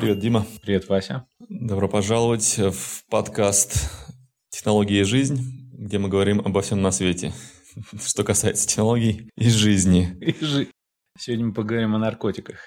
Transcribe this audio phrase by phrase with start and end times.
[0.00, 0.46] Привет, Дима.
[0.62, 1.26] Привет, Вася.
[1.48, 3.90] Добро пожаловать в подкаст
[4.50, 5.38] «Технологии и жизнь»,
[5.72, 7.32] где мы говорим обо всем на свете,
[8.00, 10.16] что касается технологий и жизни.
[10.20, 10.68] И жи-
[11.18, 12.58] Сегодня мы поговорим о наркотиках.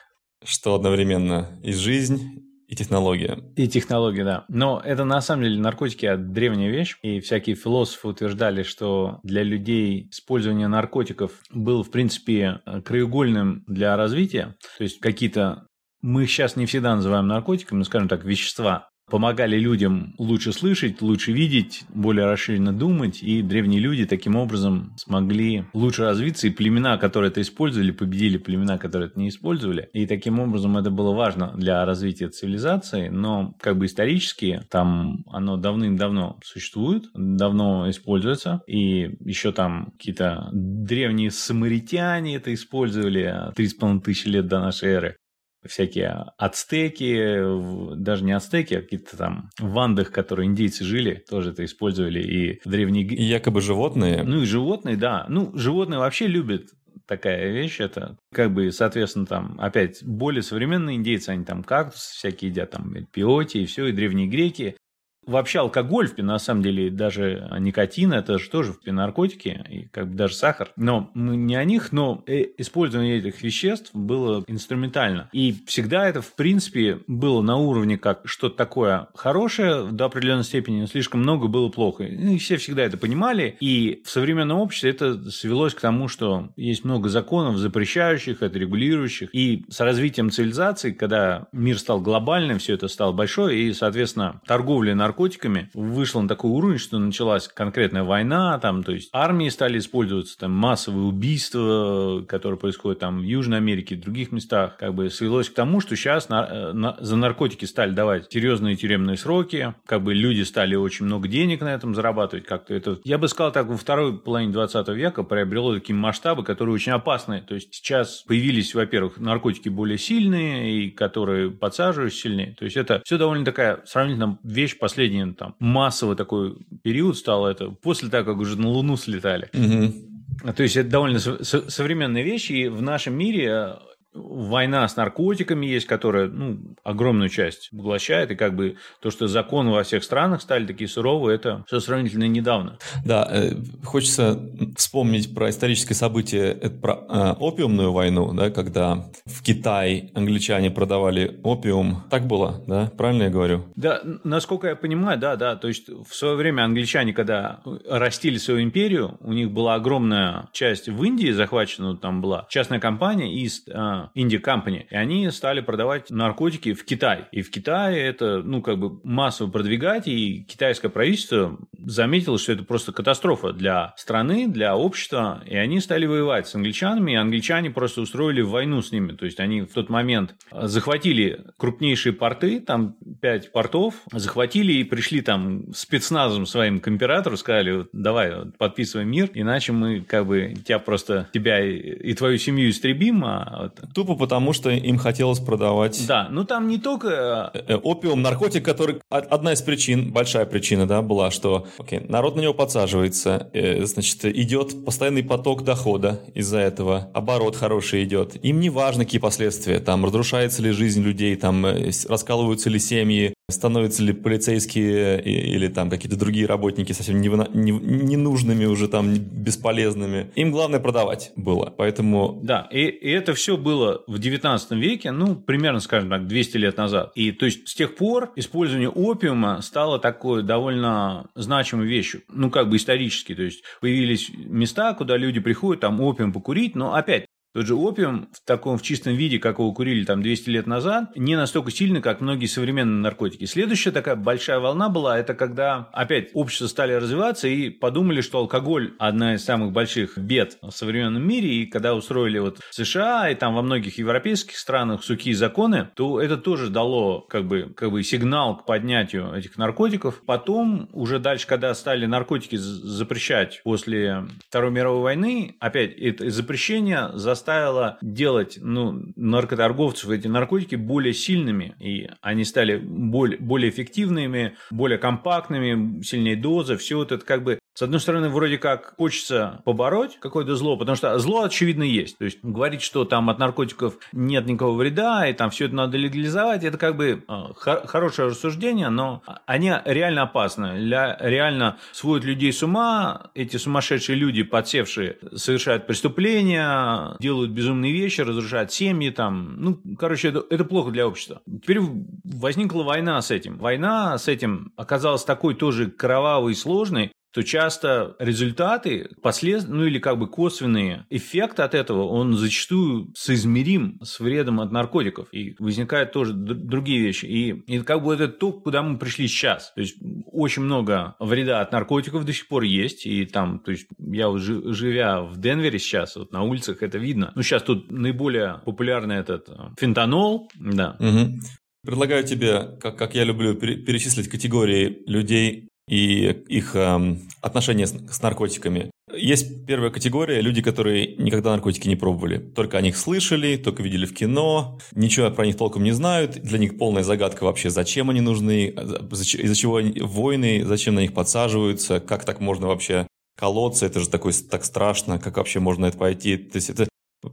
[0.43, 2.19] Что одновременно и жизнь,
[2.67, 3.37] и технология.
[3.55, 4.45] И технологии, да.
[4.49, 6.97] Но это на самом деле наркотики– древняя вещь.
[7.01, 14.55] И всякие философы утверждали, что для людей использование наркотиков было, в принципе, краеугольным для развития.
[14.77, 15.67] То есть какие-то
[16.01, 21.83] мы сейчас не всегда называем наркотиками, скажем так, вещества, помогали людям лучше слышать, лучше видеть,
[21.93, 27.41] более расширенно думать, и древние люди таким образом смогли лучше развиться, и племена, которые это
[27.41, 32.29] использовали, победили племена, которые это не использовали, и таким образом это было важно для развития
[32.29, 40.49] цивилизации, но как бы исторически там оно давным-давно существует, давно используется, и еще там какие-то
[40.53, 45.17] древние самаритяне это использовали 3,5 тысячи лет до нашей эры
[45.65, 51.63] всякие ацтеки, даже не ацтеки, а какие-то там в Андах, которые индейцы жили, тоже это
[51.65, 53.05] использовали, и древние...
[53.05, 54.23] И якобы животные.
[54.23, 55.25] Ну и животные, да.
[55.29, 56.69] Ну, животные вообще любят
[57.07, 62.51] такая вещь, это как бы, соответственно, там, опять, более современные индейцы, они там кактусы всякие
[62.51, 64.77] едят, там, пиоти и все, и древние греки,
[65.25, 70.09] Вообще алкоголь, в на самом деле даже никотин, это же тоже в наркотики, и как
[70.09, 70.71] бы даже сахар.
[70.75, 75.29] Но мы не о них, но э, использование этих веществ было инструментально.
[75.31, 80.81] И всегда это, в принципе, было на уровне как что-то такое хорошее до определенной степени,
[80.81, 82.03] но слишком много было плохо.
[82.03, 86.83] И все всегда это понимали, и в современном обществе это свелось к тому, что есть
[86.83, 89.29] много законов, запрещающих, это регулирующих.
[89.33, 94.95] И с развитием цивилизации, когда мир стал глобальным, все это стало большое, и, соответственно, торговля
[94.95, 99.77] наркотиками наркотиками вышло на такой уровень, что началась конкретная война, там, то есть армии стали
[99.77, 105.09] использоваться, там, массовые убийства, которые происходят там в Южной Америке и других местах, как бы
[105.09, 110.01] свелось к тому, что сейчас на, на, за наркотики стали давать серьезные тюремные сроки, как
[110.01, 113.67] бы люди стали очень много денег на этом зарабатывать, как-то это, я бы сказал так,
[113.67, 118.73] во второй половине 20 века приобрело такие масштабы, которые очень опасны, то есть сейчас появились,
[118.73, 124.39] во-первых, наркотики более сильные, и которые подсаживают сильнее, то есть это все довольно такая сравнительно
[124.43, 128.97] вещь последних последний там массовый такой период стал это после того, как уже на Луну
[128.97, 129.49] слетали.
[129.53, 130.53] Угу.
[130.53, 133.77] То есть это довольно современная вещь, и в нашем мире
[134.13, 139.71] война с наркотиками есть, которая ну, огромную часть поглощает, и как бы то, что законы
[139.71, 142.77] во всех странах стали такие суровые, это все сравнительно недавно.
[143.05, 144.39] Да, э, хочется
[144.75, 151.39] вспомнить про историческое событие, это про э, опиумную войну, да, когда в Китай англичане продавали
[151.43, 152.03] опиум.
[152.09, 152.91] Так было, да?
[152.97, 153.65] Правильно я говорю?
[153.75, 155.55] Да, насколько я понимаю, да, да.
[155.55, 160.89] То есть в свое время англичане, когда растили свою империю, у них была огромная часть
[160.89, 166.73] в Индии захвачена, там была частная компания из э, Company, и они стали продавать наркотики
[166.73, 167.25] в Китай.
[167.31, 172.63] И в Китае это, ну, как бы массово продвигать, и китайское правительство заметило, что это
[172.63, 178.01] просто катастрофа для страны, для общества, и они стали воевать с англичанами, и англичане просто
[178.01, 179.13] устроили войну с ними.
[179.13, 185.21] То есть они в тот момент захватили крупнейшие порты, там пять портов, захватили и пришли
[185.21, 191.29] там спецназом своим к императору, сказали, давай, подписывай мир, иначе мы как бы тебя просто,
[191.33, 196.05] тебя и твою семью истребим, а Тупо потому, что им хотелось продавать...
[196.07, 197.51] Да, ну там не только...
[197.53, 199.01] Э, э, опиум, наркотик, который...
[199.09, 204.25] Одна из причин, большая причина, да, была, что окей, народ на него подсаживается, э, значит,
[204.25, 208.43] идет постоянный поток дохода из-за этого, оборот хороший идет.
[208.43, 214.03] Им не важно, какие последствия, там, разрушается ли жизнь людей, там, раскалываются ли семьи, становятся
[214.03, 220.31] ли полицейские или там какие-то другие работники совсем ненужными уже там бесполезными.
[220.35, 222.39] Им главное продавать было, поэтому...
[222.43, 226.77] Да, и, и это все было в 19 веке, ну, примерно, скажем так, 200 лет
[226.77, 227.11] назад.
[227.15, 232.69] И то есть с тех пор использование опиума стало такой довольно значимой вещью, ну, как
[232.69, 237.67] бы исторически, то есть появились места, куда люди приходят, там опиум покурить, но опять тот
[237.67, 241.35] же опиум в таком в чистом виде, как его курили там 200 лет назад, не
[241.35, 243.45] настолько сильный, как многие современные наркотики.
[243.45, 248.93] Следующая такая большая волна была, это когда опять общество стали развиваться и подумали, что алкоголь
[248.99, 253.55] одна из самых больших бед в современном мире, и когда устроили вот США и там
[253.55, 258.57] во многих европейских странах сухие законы, то это тоже дало как бы, как бы сигнал
[258.57, 260.21] к поднятию этих наркотиков.
[260.25, 267.40] Потом уже дальше, когда стали наркотики запрещать после Второй мировой войны, опять это запрещение заставило
[267.41, 274.99] заставило делать ну, наркоторговцев эти наркотики более сильными, и они стали более, более эффективными, более
[274.99, 280.19] компактными, сильнее дозы, все вот это как бы С одной стороны, вроде как хочется побороть
[280.19, 282.15] какое-то зло, потому что зло, очевидно, есть.
[282.15, 285.97] То есть говорить, что там от наркотиков нет никакого вреда, и там все это надо
[285.97, 290.75] легализовать, это как бы э, хорошее рассуждение, но они реально опасны.
[290.75, 298.21] Для, реально сводят людей с ума, эти сумасшедшие люди, подсевшие, совершают преступления, делают безумные вещи,
[298.21, 299.55] разрушают семьи там.
[299.57, 301.41] Ну, короче, это, это плохо для общества.
[301.47, 301.79] Теперь
[302.25, 303.57] возникла война с этим.
[303.57, 309.67] Война с этим оказалась такой тоже кровавой и сложной, то часто результаты, послед...
[309.67, 315.27] ну или как бы косвенные эффекты от этого, он зачастую соизмерим с вредом от наркотиков.
[315.33, 317.25] И возникают тоже другие вещи.
[317.25, 319.71] И, и как бы это то, куда мы пришли сейчас.
[319.73, 323.05] То есть очень много вреда от наркотиков до сих пор есть.
[323.05, 327.31] И там, то есть я вот живя в Денвере сейчас, вот на улицах это видно.
[327.35, 330.97] Ну сейчас тут наиболее популярный этот э, фентанол, да.
[330.99, 331.39] Угу.
[331.83, 338.21] Предлагаю тебе, как, как я люблю, перечислить категории людей, и их э, отношения с, с
[338.21, 338.91] наркотиками.
[339.13, 342.37] Есть первая категория– люди, которые никогда наркотики не пробовали.
[342.37, 346.41] Только о них слышали, только видели в кино, ничего про них толком не знают.
[346.41, 351.13] Для них полная загадка вообще, зачем они нужны, из-за чего они, войны, зачем на них
[351.13, 353.07] подсаживаются, как так можно вообще
[353.37, 356.37] колоться, это же такой, так страшно, как вообще можно это пойти.
[356.37, 356.87] То есть это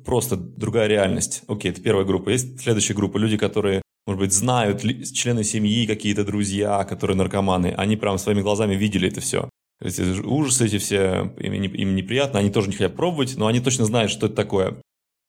[0.05, 1.43] просто другая реальность.
[1.49, 2.31] Окей, это первая группа.
[2.31, 4.81] Есть следующая группа– люди, которые может быть, знают
[5.13, 9.51] члены семьи, какие-то друзья, которые наркоманы, они прям своими глазами видели это все.
[9.83, 13.85] Эти ужасы эти все, им, им неприятно, они тоже не хотят пробовать, но они точно
[13.85, 14.79] знают, что это такое.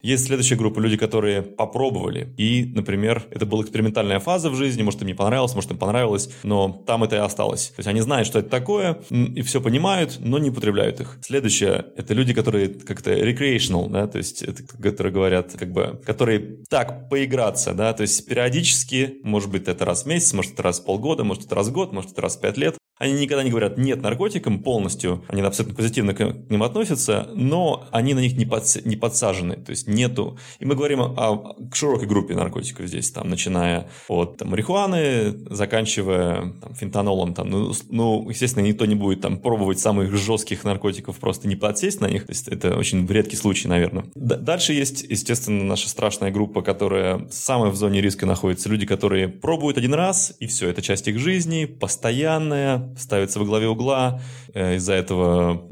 [0.01, 2.33] Есть следующая группа люди, которые попробовали.
[2.37, 6.29] И, например, это была экспериментальная фаза в жизни, может, им не понравилось, может, им понравилось,
[6.43, 7.67] но там это и осталось.
[7.75, 11.17] То есть они знают, что это такое, и все понимают, но не употребляют их.
[11.21, 16.59] Следующее– это люди, которые как-то recreational, да, то есть это, которые говорят, как бы, которые
[16.69, 20.79] так, поиграться, да, то есть периодически, может быть, это раз в месяц, может, это раз
[20.79, 23.43] в полгода, может, это раз в год, может, это раз в пять лет, они никогда
[23.43, 28.37] не говорят «нет» наркотикам полностью, они абсолютно позитивно к ним относятся, но они на них
[28.37, 28.77] не, подс...
[28.83, 30.37] не подсажены, то есть нету.
[30.59, 36.53] И мы говорим о, о широкой группе наркотиков здесь, там, начиная от там, марихуаны, заканчивая
[36.61, 37.33] там, фентанолом.
[37.33, 42.01] Там, ну, ну, естественно, никто не будет там пробовать самых жестких наркотиков, просто не подсесть
[42.01, 42.25] на них.
[42.25, 44.05] То есть это очень редкий случай, наверное.
[44.13, 48.67] Д- дальше есть, естественно, наша страшная группа, которая самая в зоне риска находится.
[48.67, 53.67] Люди, которые пробуют один раз, и все, это часть их жизни, постоянная, ставится во главе
[53.67, 54.21] угла,
[54.53, 55.67] э, из-за этого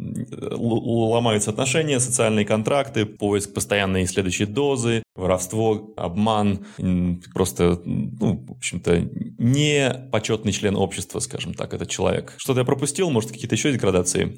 [0.57, 6.65] ломаются отношения, социальные контракты, поиск постоянной следующей дозы, воровство, обман,
[7.33, 12.33] просто, ну, в общем-то, не почетный член общества, скажем так, этот человек.
[12.37, 14.37] Что-то я пропустил, может, какие-то еще градации?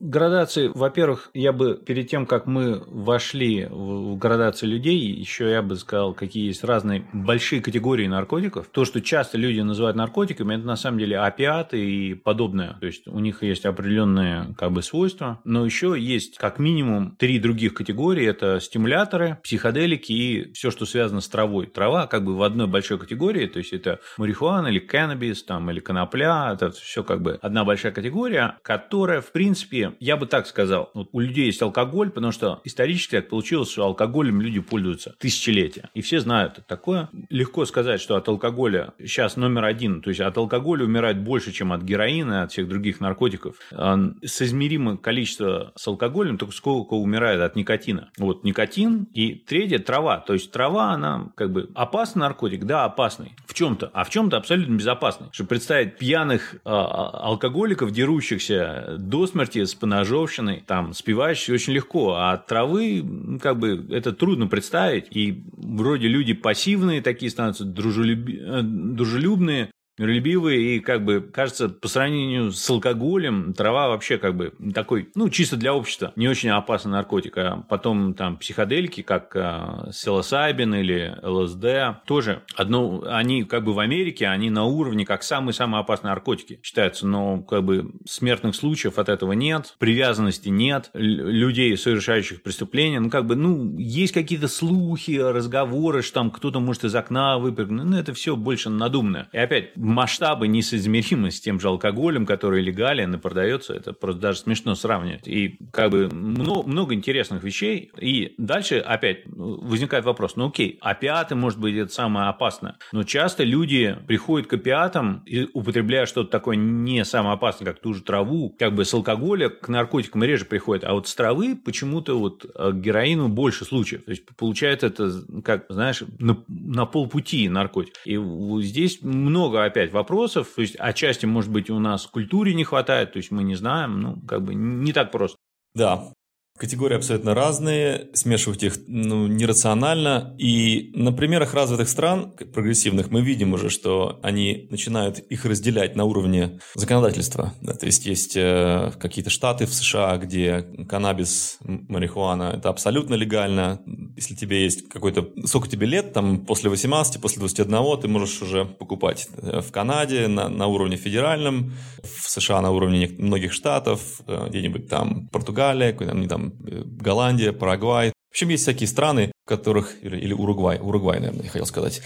[0.00, 5.76] Градации, во-первых, я бы перед тем, как мы вошли в градации людей, еще я бы
[5.76, 8.68] сказал, какие есть разные большие категории наркотиков.
[8.72, 12.78] То, что часто люди называют наркотиками, это на самом деле опиаты и подобное.
[12.80, 15.38] То есть у них есть определенные как бы свойства.
[15.44, 18.26] Но еще есть как минимум три других категории.
[18.26, 21.66] Это стимуляторы, психоделики и все, что связано с травой.
[21.66, 23.46] Трава как бы в одной большой категории.
[23.46, 26.52] То есть это марихуана или каннабис там, или конопля.
[26.54, 31.08] Это все как бы одна большая категория, которая в принципе я бы так сказал, вот
[31.12, 35.90] у людей есть алкоголь, потому что исторически так получилось, что алкоголем люди пользуются тысячелетия.
[35.94, 37.08] И все знают это такое.
[37.28, 41.72] Легко сказать, что от алкоголя сейчас номер один, то есть от алкоголя умирает больше, чем
[41.72, 43.56] от героина, от всех других наркотиков.
[43.72, 48.10] А, соизмеримое количество с алкоголем, только сколько умирает от никотина.
[48.18, 50.18] Вот никотин и третье трава.
[50.18, 54.74] То есть трава, она как бы опасный наркотик, да, опасный чем-то, а в чем-то абсолютно
[54.74, 55.26] безопасный.
[55.32, 62.38] Чтобы представить пьяных а, алкоголиков, дерущихся до смерти с поножовщиной, там, спивающий очень легко, а
[62.38, 63.04] травы,
[63.42, 68.28] как бы, это трудно представить, и вроде люди пассивные такие становятся, дружелюб...
[68.30, 74.52] Э, дружелюбные, миролюбивые, и как бы, кажется, по сравнению с алкоголем, трава вообще как бы
[74.74, 77.36] такой, ну, чисто для общества, не очень опасный наркотик.
[77.36, 83.78] А потом там психоделики, как э, пsilocybin или ЛСД, тоже одно, они как бы в
[83.78, 89.08] Америке, они на уровне как самые-самые опасные наркотики считаются, но как бы смертных случаев от
[89.08, 96.02] этого нет, привязанности нет, людей, совершающих преступления, ну, как бы, ну, есть какие-то слухи, разговоры,
[96.02, 99.28] что там кто-то может из окна выпрыгнуть, ну, это все больше надуманное.
[99.32, 103.74] И опять, масштабы несоизмеримы с тем же алкоголем, который легален и продается.
[103.74, 105.26] Это просто даже смешно сравнивать.
[105.26, 107.90] И как бы много, много интересных вещей.
[107.98, 112.76] И дальше опять возникает вопрос, ну окей, опиаты, может быть, это самое опасное.
[112.92, 117.94] Но часто люди приходят к опиатам, и употребляя что-то такое не самое опасное, как ту
[117.94, 120.84] же траву, как бы с алкоголя к наркотикам реже приходят.
[120.84, 124.04] А вот с травы почему-то вот к героину больше случаев.
[124.04, 125.12] То есть получается это,
[125.44, 127.94] как, знаешь, на, на полпути наркотик.
[128.04, 128.18] И
[128.62, 130.48] здесь много опять опять вопросов.
[130.54, 134.00] То есть, отчасти, может быть, у нас культуре не хватает, то есть мы не знаем,
[134.00, 135.36] ну, как бы не так просто.
[135.74, 136.12] Да,
[136.60, 140.34] Категории абсолютно разные, смешивать их ну, нерационально.
[140.36, 146.04] И на примерах развитых стран, прогрессивных, мы видим уже, что они начинают их разделять на
[146.04, 147.54] уровне законодательства.
[147.62, 153.80] Да, то есть есть э, какие-то штаты в США, где каннабис, марихуана– это абсолютно легально.
[154.14, 155.30] Если тебе есть какой-то…
[155.46, 159.28] Сколько тебе лет, там после 18, после 21 ты можешь уже покупать.
[159.32, 165.28] В Канаде на, на уровне федеральном, в США на уровне многих штатов, э, где-нибудь там
[165.28, 168.12] Португалия, не там Голландия, Парагвай.
[168.28, 172.02] В общем, есть всякие страны, которых, или, или Уругвай, Уругвай, наверное, я хотел сказать,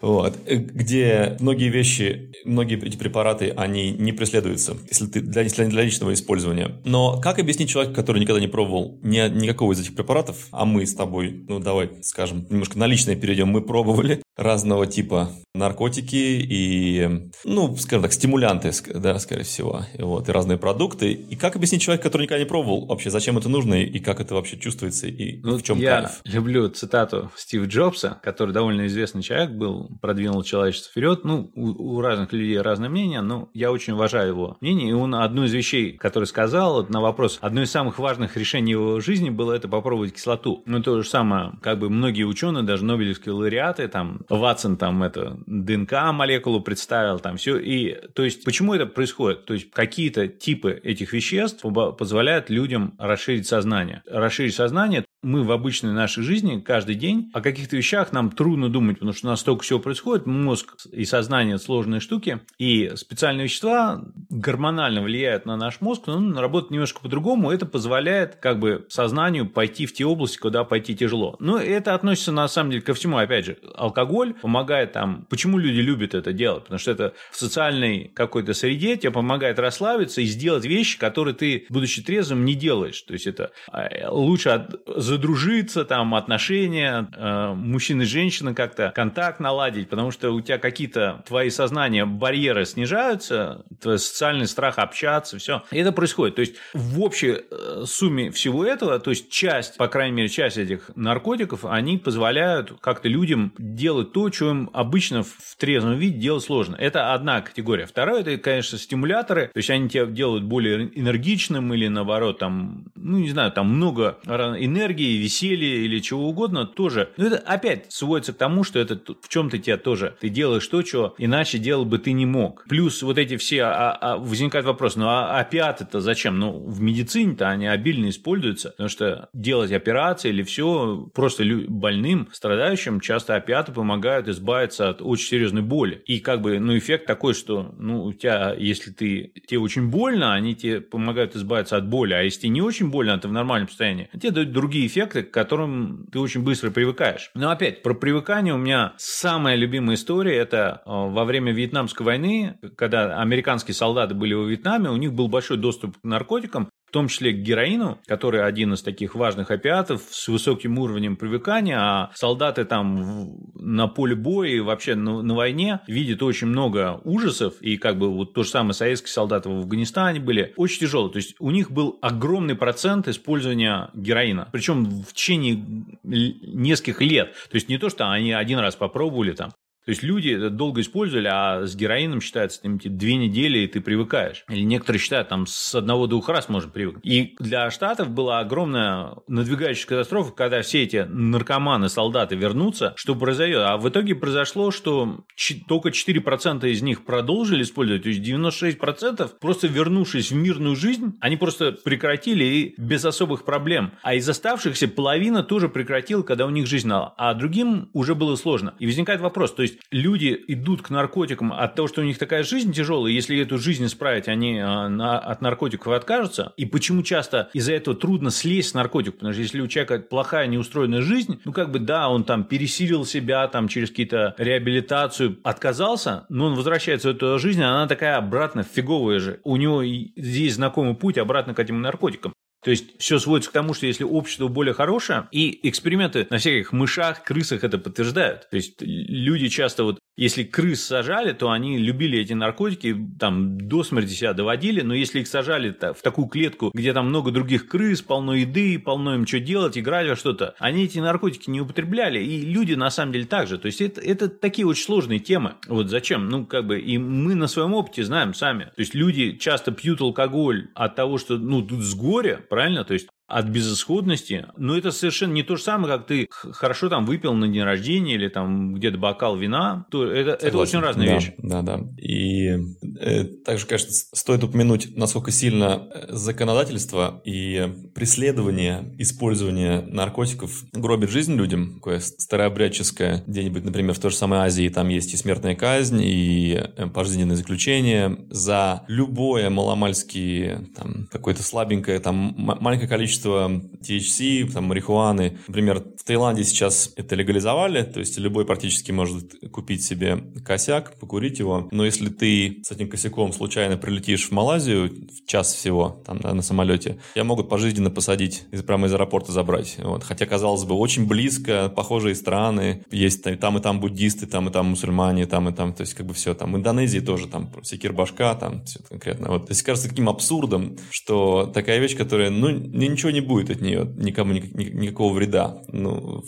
[0.00, 6.12] вот, где многие вещи, многие эти препараты, они не преследуются, если ты для, для личного
[6.12, 6.80] использования.
[6.84, 10.84] Но как объяснить человеку, который никогда не пробовал ни, никакого из этих препаратов, а мы
[10.86, 17.30] с тобой, ну давай скажем, немножко на личное перейдем, мы пробовали разного типа наркотики и,
[17.44, 21.12] ну, скажем так, стимулянты, да, скорее всего, вот, и разные продукты.
[21.12, 24.34] И как объяснить человеку, который никогда не пробовал вообще, зачем это нужно и как это
[24.34, 26.20] вообще чувствуется и ну, в чем я кайф?
[26.24, 26.87] люблю цитату
[27.36, 31.24] Стива Джобса, который довольно известный человек был, продвинул человечество вперед.
[31.24, 34.90] Ну, у, у разных людей разное мнение, но я очень уважаю его мнение.
[34.90, 39.00] И он одну из вещей, которую сказал на вопрос, одно из самых важных решений его
[39.00, 40.62] жизни было это попробовать кислоту.
[40.66, 45.38] Ну, то же самое, как бы многие ученые, даже нобелевские лауреаты, там, Ватсон там это
[45.46, 47.58] ДНК молекулу представил, там все.
[47.58, 49.44] И, то есть, почему это происходит?
[49.44, 51.64] То есть, какие-то типы этих веществ
[51.98, 54.02] позволяют людям расширить сознание.
[54.06, 58.96] Расширить сознание мы в обычной нашей жизни каждый день о каких-то вещах нам трудно думать,
[58.96, 64.02] потому что у нас столько всего происходит, мозг и сознание– сложные штуки, и специальные вещества
[64.30, 69.86] гормонально влияют на наш мозг, но работают немножко по-другому, это позволяет как бы сознанию пойти
[69.86, 71.36] в те области, куда пойти тяжело.
[71.40, 75.80] Но это относится на самом деле ко всему, опять же, алкоголь помогает там, почему люди
[75.80, 80.64] любят это делать, потому что это в социальной какой-то среде тебе помогает расслабиться и сделать
[80.64, 86.14] вещи, которые ты, будучи трезвым, не делаешь, то есть это э, лучше от задружиться, там,
[86.14, 92.04] отношения, э, мужчины и женщины как-то контакт наладить, потому что у тебя какие-то твои сознания,
[92.04, 95.62] барьеры снижаются, твой социальный страх общаться, все.
[95.70, 96.36] И это происходит.
[96.36, 100.58] То есть, в общей э, сумме всего этого, то есть, часть, по крайней мере, часть
[100.58, 106.44] этих наркотиков, они позволяют как-то людям делать то, что им обычно в трезвом виде делать
[106.44, 106.76] сложно.
[106.76, 107.86] Это одна категория.
[107.86, 113.18] Второе, это, конечно, стимуляторы, то есть, они тебя делают более энергичным или, наоборот, там, ну,
[113.18, 117.10] не знаю, там много энергии, энергии, веселья или чего угодно тоже.
[117.16, 120.16] Но это опять сводится к тому, что это в чем-то тебя тоже.
[120.20, 122.64] Ты делаешь то, что иначе делал бы ты не мог.
[122.68, 126.38] Плюс вот эти все, а, а, возникает вопрос, ну а опиаты-то зачем?
[126.38, 133.00] Ну в медицине-то они обильно используются, потому что делать операции или все просто больным, страдающим,
[133.00, 136.02] часто опиаты помогают избавиться от очень серьезной боли.
[136.06, 140.34] И как бы, ну эффект такой, что ну у тебя, если ты, тебе очень больно,
[140.34, 143.32] они тебе помогают избавиться от боли, а если тебе не очень больно, а ты в
[143.32, 147.30] нормальном состоянии, тебе дают другие эффекты, к которым ты очень быстро привыкаешь.
[147.34, 152.58] Но опять, про привыкание у меня самая любимая история– это э, во время Вьетнамской войны,
[152.76, 157.08] когда американские солдаты были во Вьетнаме, у них был большой доступ к наркотикам, в том
[157.08, 162.64] числе к героину, который один из таких важных опиатов с высоким уровнем привыкания, а солдаты
[162.64, 167.98] там на поле боя и вообще на, на войне видят очень много ужасов, и как
[167.98, 171.08] бы вот то же самое советские солдаты в Афганистане были, очень тяжело.
[171.08, 175.62] То есть у них был огромный процент использования героина, причем в течение
[176.02, 177.34] нескольких лет.
[177.50, 179.50] То есть не то, что они один раз попробовали там,
[179.88, 183.80] то есть люди это долго использовали, а с героином считается там, две недели, и ты
[183.80, 184.44] привыкаешь.
[184.50, 187.06] Или некоторые считают, там с одного-двух раз можно привыкнуть.
[187.06, 193.62] И для Штатов была огромная надвигающая катастрофа, когда все эти наркоманы, солдаты вернутся, что произойдет.
[193.62, 195.24] А в итоге произошло, что
[195.66, 201.38] только 4% из них продолжили использовать, то есть 96% просто вернувшись в мирную жизнь, они
[201.38, 203.92] просто прекратили и без особых проблем.
[204.02, 207.14] А из оставшихся половина тоже прекратила, когда у них жизнь нала.
[207.16, 208.74] А другим уже было сложно.
[208.78, 212.42] И возникает вопрос, то есть люди идут к наркотикам от того, что у них такая
[212.42, 214.86] жизнь тяжелая, если эту жизнь исправить, они а,
[215.18, 216.52] от наркотиков откажутся.
[216.56, 219.14] И почему часто из-за этого трудно слезть с наркотиков?
[219.14, 223.04] Потому что если у человека плохая неустроенная жизнь, ну как бы да, он там пересилил
[223.04, 228.62] себя там через какие-то реабилитацию, отказался, но он возвращается в эту жизнь, она такая обратно
[228.62, 229.40] фиговая же.
[229.44, 232.32] У него есть знакомый путь обратно к этим наркотикам.
[232.64, 236.72] То есть все сводится к тому, что если общество более хорошее, и эксперименты на всяких
[236.72, 238.48] мышах, крысах это подтверждают.
[238.50, 243.84] То есть люди часто вот если крыс сажали, то они любили эти наркотики, там до
[243.84, 248.02] смерти себя доводили, но если их сажали в такую клетку, где там много других крыс,
[248.02, 252.40] полно еды, полно им что делать, играть во что-то, они эти наркотики не употребляли, и
[252.40, 253.58] люди на самом деле так же.
[253.58, 255.54] То есть это, это такие очень сложные темы.
[255.68, 256.28] Вот зачем?
[256.28, 258.64] Ну, как бы, и мы на своем опыте знаем сами.
[258.64, 262.84] То есть люди часто пьют алкоголь от того, что, ну, тут с горя, правильно?
[262.84, 267.04] То есть от безысходности, но это совершенно не то же самое, как ты хорошо там
[267.04, 271.14] выпил на день рождения или там где-то бокал вина, то это, это очень разные да,
[271.14, 271.34] вещи.
[271.36, 271.80] Да, да.
[271.98, 272.56] И
[273.00, 281.34] э, также, конечно, стоит упомянуть, насколько сильно э, законодательство и преследование использования наркотиков гробит жизнь
[281.34, 286.00] людям, такое старообрядческое, где-нибудь, например, в той же самой Азии там есть и смертная казнь,
[286.02, 293.50] и э, пожизненное заключение за любое маломальски там какое-то слабенькое, там маленькое количество количество
[293.82, 295.38] THC, там, марихуаны.
[295.46, 301.38] Например, в Таиланде сейчас это легализовали, то есть любой практически может купить себе косяк, покурить
[301.38, 301.68] его.
[301.70, 306.34] Но если ты с этим косяком случайно прилетишь в Малайзию в час всего там, да,
[306.34, 309.76] на самолете, тебя могут пожизненно посадить, из, прямо из аэропорта забрать.
[309.78, 310.04] Вот.
[310.04, 314.66] Хотя, казалось бы, очень близко, похожие страны, есть там и там буддисты, там и там
[314.66, 318.64] мусульмане, там и там, то есть как бы все, там Индонезии тоже, там секирбашка, там
[318.64, 319.28] все конкретно.
[319.28, 319.46] Вот.
[319.46, 323.60] То есть кажется таким абсурдом, что такая вещь, которая, ну, ничего ничего не будет от
[323.60, 325.62] нее, никому ни, ни, никакого вреда.
[325.68, 326.22] Ну,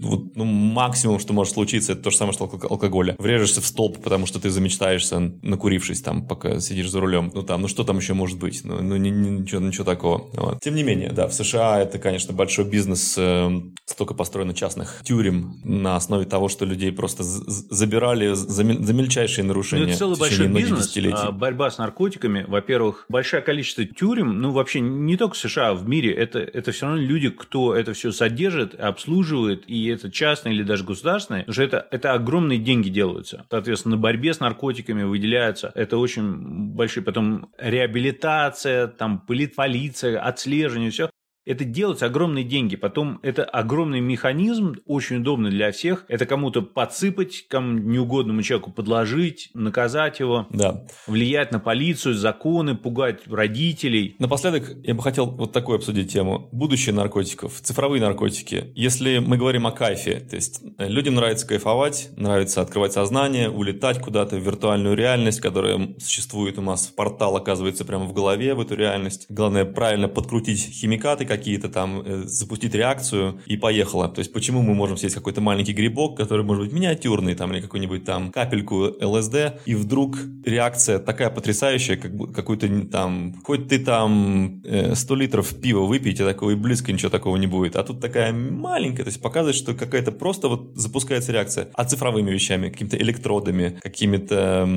[0.00, 3.14] вот, ну, максимум, что может случиться, это то же самое, что алкоголя.
[3.18, 7.30] Врежешься в столб, потому что ты замечтаешься, накурившись там, пока сидишь за рулем.
[7.34, 8.62] Ну, там, ну, что там еще может быть?
[8.64, 10.28] Ну, ну ни, ни, ничего, ничего такого.
[10.34, 10.60] Вот.
[10.60, 13.50] Тем не менее, да, в США это, конечно, большой бизнес, э,
[13.86, 19.84] столько построено частных тюрем на основе того, что людей просто забирали за, за мельчайшие нарушения.
[19.84, 22.44] Ну, это целый большой бизнес, а, борьба с наркотиками.
[22.48, 26.72] Во-первых, большое количество тюрем, ну, вообще не только в США, а в мире это, это
[26.72, 31.54] все равно люди, кто это все содержит, обслуживает, и это частные или даже государственные, потому
[31.54, 33.44] что это, это огромные деньги делаются.
[33.50, 41.10] Соответственно, на борьбе с наркотиками выделяются, это очень большие, потом реабилитация, там, полиция, отслеживание, все.
[41.46, 42.76] Это делаются огромные деньги.
[42.76, 46.04] Потом это огромный механизм, очень удобный для всех.
[46.08, 50.86] Это кому-то подсыпать, кому неугодному человеку подложить, наказать его, да.
[51.06, 54.16] влиять на полицию, законы, пугать родителей.
[54.18, 56.48] Напоследок я бы хотел вот такую обсудить тему.
[56.52, 58.72] Будущее наркотиков, цифровые наркотики.
[58.74, 64.00] Если мы говорим о кайфе, то есть э, людям нравится кайфовать, нравится открывать сознание, улетать
[64.00, 68.74] куда-то в виртуальную реальность, которая существует у нас, портал оказывается прямо в голове, в эту
[68.74, 69.26] реальность.
[69.28, 74.08] Главное правильно подкрутить химикаты, какие-то там, э, запустить реакцию и поехала.
[74.08, 77.60] То есть почему мы можем съесть какой-то маленький грибок, который может быть миниатюрный, там, или
[77.60, 84.62] какую-нибудь там капельку ЛСД, и вдруг реакция такая потрясающая, как какой-то там, хоть ты там
[84.64, 87.76] э, 100 литров пива выпьете, такого и близко ничего такого не будет.
[87.76, 91.68] А тут такая маленькая, то есть показывает, что какая-то просто вот запускается реакция.
[91.74, 94.68] А цифровыми вещами, какими-то электродами, какими-то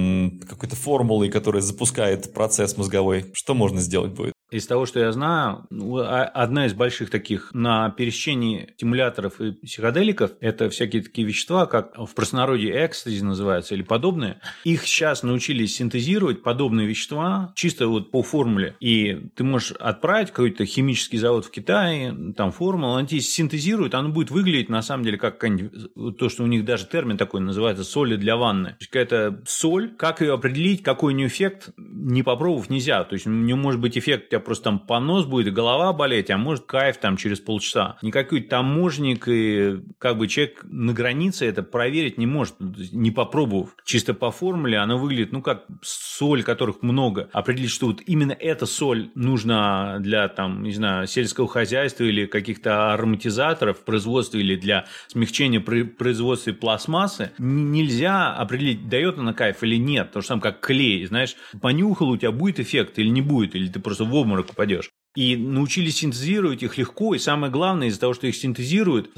[0.48, 3.26] какой-то формулой, которая запускает процесс мозговой.
[3.34, 4.37] Что можно сделать будет?
[4.50, 9.52] Из того, что я знаю, ну, а, одна из больших таких на пересечении стимуляторов и
[9.52, 14.40] психоделиков– это всякие такие вещества, как в простонародье экстази называются или подобные.
[14.64, 18.78] Их сейчас научились синтезировать, подобные вещества, чисто вот по формуле.
[18.80, 24.10] И ты можешь отправить какой-то химический завод в Китае, там формулу, он тебе синтезирует, оно
[24.10, 28.16] будет выглядеть на самом деле как то, что у них даже термин такой называется соли
[28.16, 28.70] для ванны.
[28.70, 33.04] То есть какая-то соль, как ее определить, какой у нее эффект, не попробовав нельзя.
[33.04, 36.38] То есть у нее может быть эффект тебя просто там понос будет голова болеть, а
[36.38, 37.98] может кайф там через полчаса.
[38.02, 43.76] Никакой таможник и как бы человек на границе это проверить не может, не попробовав.
[43.86, 47.30] Чисто по формуле она выглядит, ну, как соль, которых много.
[47.34, 52.94] Определить, что вот именно эта соль нужна для, там, не знаю, сельского хозяйства или каких-то
[52.94, 60.12] ароматизаторов производства или для смягчения производства пластмассы, нельзя определить, дает она кайф или нет.
[60.12, 63.68] То же самое, как клей, знаешь, понюхал, у тебя будет эффект или не будет, или
[63.68, 68.14] ты просто в обморок упадешь и научились синтезировать их легко, и самое главное, из-за того,
[68.14, 69.10] что их синтезируют,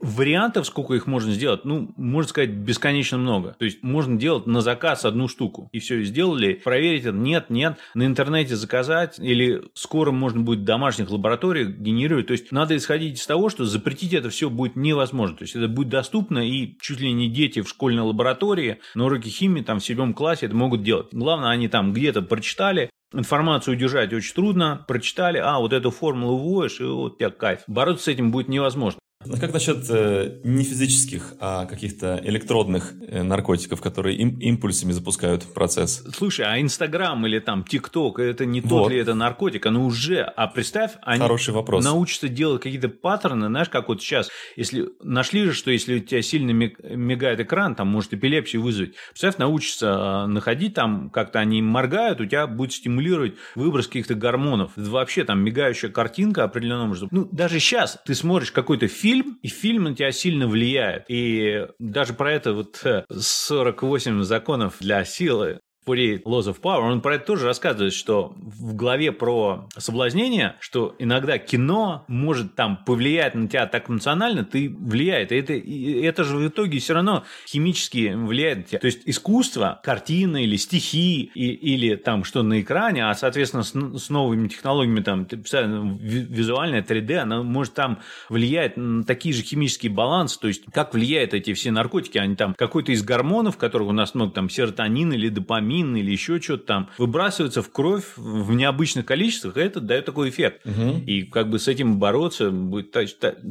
[0.00, 3.54] вариантов, сколько их можно сделать, ну, можно сказать, бесконечно много.
[3.58, 7.76] То есть, можно делать на заказ одну штуку, и все, сделали, проверить это, нет, нет,
[7.92, 12.28] на интернете заказать, или скоро можно будет в домашних лабораториях генерировать.
[12.28, 15.36] То есть, надо исходить из того, что запретить это все будет невозможно.
[15.36, 19.28] То есть, это будет доступно, и чуть ли не дети в школьной лаборатории на уроке
[19.28, 21.08] химии, там, в седьмом классе это могут делать.
[21.12, 24.84] Главное, они там где-то прочитали, Информацию удержать очень трудно.
[24.88, 27.60] Прочитали, а, вот эту формулу вводишь, и вот у тебя кайф.
[27.66, 29.01] Бороться с этим будет невозможно.
[29.30, 35.44] А как насчет э, не физических, а каких-то электродных э, наркотиков, которые им, импульсами запускают
[35.54, 36.04] процесс?
[36.14, 38.68] Слушай, а Инстаграм или там ТикТок, это не вот.
[38.68, 39.66] тот ли это наркотик?
[39.66, 41.84] Оно уже, а представь, они Хороший вопрос.
[41.84, 46.22] научатся делать какие-то паттерны, знаешь, как вот сейчас, если нашли же, что если у тебя
[46.22, 48.94] сильно мигает экран, там может эпилепсию вызвать.
[49.10, 54.72] Представь, научатся а, находить там, как-то они моргают, у тебя будет стимулировать выброс каких-то гормонов.
[54.76, 56.82] Это вообще там мигающая картинка определенного.
[57.10, 61.04] Ну, даже сейчас ты смотришь какой-то фильм, фильм, и фильм на тебя сильно влияет.
[61.08, 67.00] И даже про это вот 48 э, законов для силы 48 Laws of Power, он
[67.00, 73.34] про это тоже рассказывает, что в главе про соблазнение, что иногда кино может там повлиять
[73.34, 75.32] на тебя так эмоционально, ты влияет.
[75.32, 78.78] И это, и это же в итоге все равно химически влияет на тебя.
[78.78, 83.72] То есть искусство, картина или стихи, и, или там что на экране, а соответственно с,
[84.04, 90.38] с новыми технологиями, там визуальная 3D, она может там влиять на такие же химические балансы.
[90.38, 94.14] То есть как влияют эти все наркотики, они там какой-то из гормонов, которых у нас
[94.14, 99.06] много, там серотонин или допамин, амин или еще что-то там, выбрасывается в кровь в необычных
[99.06, 100.64] количествах, и это дает такой эффект.
[100.66, 101.04] Угу.
[101.06, 102.90] И как бы с этим бороться будет...
[102.90, 103.04] То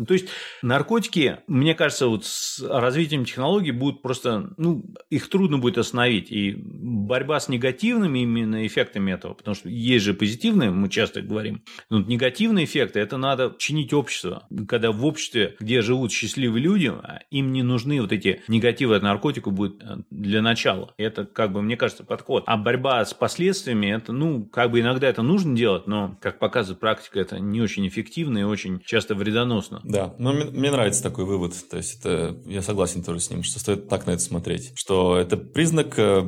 [0.10, 0.28] есть
[0.62, 4.52] наркотики, мне кажется, вот с развитием технологий будут просто...
[4.58, 6.32] Ну, их трудно будет остановить.
[6.32, 11.64] И борьба с негативными именно эффектами этого, потому что есть же позитивные, мы часто говорим,
[11.90, 14.48] но негативные эффекты, это надо чинить общество.
[14.68, 16.92] Когда в обществе, где живут счастливые люди,
[17.32, 20.94] им не нужны вот эти негативы от наркотика будет э, для начала.
[20.98, 22.44] Это, как бы, мне кажется, подход.
[22.46, 26.82] А борьба с последствиями, это, ну, как бы иногда это нужно делать, но, как показывает
[26.82, 29.80] практика, это не очень эффективно и очень часто вредоносно.
[29.86, 31.54] Да, но мне, мне нравится такой вывод.
[31.70, 34.74] То есть, это, я согласен тоже с ним, что стоит так на это смотреть.
[34.76, 36.22] Что это признак э,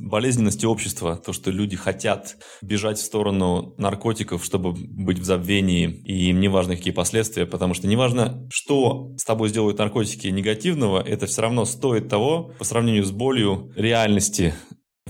[0.00, 6.30] болезненности общества, то, что люди хотят бежать в сторону наркотиков, чтобы быть в забвении, и
[6.30, 11.26] им не важно, какие последствия, потому что неважно, что с тобой сделают наркотики негативного, это
[11.26, 14.54] все равно стоит того по сравнению с болью реальности,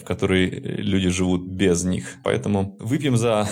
[0.09, 2.17] в которой люди живут без них.
[2.25, 3.47] Поэтому выпьем за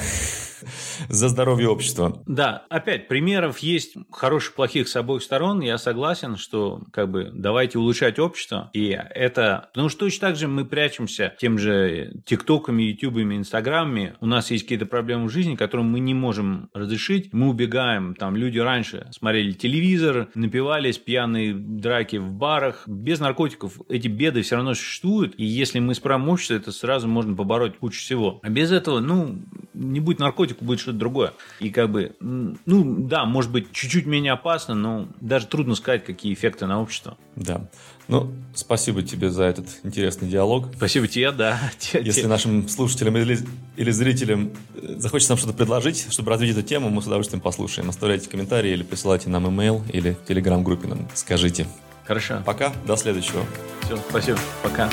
[1.08, 2.22] за здоровье общества.
[2.26, 5.60] Да, опять, примеров есть хороших, плохих с обоих сторон.
[5.60, 8.70] Я согласен, что как бы давайте улучшать общество.
[8.72, 9.68] И это...
[9.72, 14.14] Потому что точно так же мы прячемся тем же тиктоками, ютубами, инстаграмами.
[14.20, 17.32] У нас есть какие-то проблемы в жизни, которые мы не можем разрешить.
[17.32, 18.14] Мы убегаем.
[18.14, 22.84] Там люди раньше смотрели телевизор, напивались, пьяные драки в барах.
[22.86, 25.34] Без наркотиков эти беды все равно существуют.
[25.38, 28.40] И если мы справим общество, это сразу можно побороть кучу всего.
[28.42, 29.38] А без этого, ну,
[29.76, 31.32] не будет наркотиков, будет что-то другое.
[31.60, 36.32] И как бы, ну да, может быть, чуть-чуть менее опасно, но даже трудно сказать, какие
[36.32, 37.16] эффекты на общество.
[37.36, 37.68] Да.
[38.08, 40.68] Ну, спасибо тебе за этот интересный диалог.
[40.76, 41.58] Спасибо тебе, да.
[41.92, 43.38] Если нашим слушателям или,
[43.76, 47.88] или зрителям э, захочется нам что-то предложить, чтобы развить эту тему, мы с удовольствием послушаем.
[47.88, 51.66] Оставляйте комментарии или присылайте нам имейл или в телеграм-группе нам скажите.
[52.04, 52.42] Хорошо.
[52.46, 53.44] Пока, до следующего.
[53.82, 54.88] Все, спасибо, пока.